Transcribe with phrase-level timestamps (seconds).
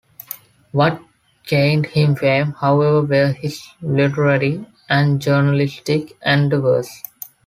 [0.71, 0.99] What
[1.45, 6.89] gained him fame, however, were his literary and journalistic endeavours.